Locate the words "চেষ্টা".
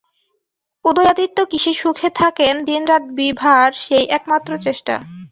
4.65-4.95